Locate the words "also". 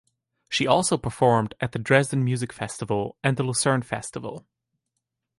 0.65-0.97